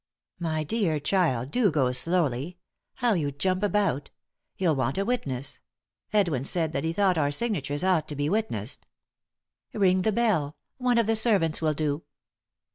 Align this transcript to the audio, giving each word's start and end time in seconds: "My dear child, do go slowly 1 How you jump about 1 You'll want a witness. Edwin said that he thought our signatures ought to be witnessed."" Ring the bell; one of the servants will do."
"My 0.39 0.63
dear 0.63 0.99
child, 0.99 1.51
do 1.51 1.69
go 1.69 1.91
slowly 1.91 2.57
1 3.01 3.09
How 3.11 3.13
you 3.13 3.31
jump 3.31 3.61
about 3.61 4.05
1 4.09 4.09
You'll 4.57 4.75
want 4.75 4.97
a 4.97 5.05
witness. 5.05 5.59
Edwin 6.11 6.43
said 6.43 6.73
that 6.73 6.83
he 6.83 6.91
thought 6.91 7.19
our 7.19 7.29
signatures 7.29 7.83
ought 7.83 8.07
to 8.07 8.15
be 8.15 8.27
witnessed."" 8.27 8.87
Ring 9.73 10.01
the 10.01 10.11
bell; 10.11 10.55
one 10.79 10.97
of 10.97 11.05
the 11.05 11.15
servants 11.15 11.61
will 11.61 11.75
do." 11.75 12.01